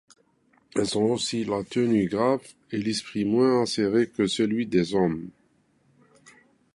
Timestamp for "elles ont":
0.75-1.11